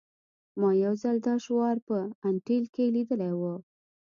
[0.59, 1.97] ما یو ځل دا شعار په
[2.29, 3.41] انټیل کې لیدلی و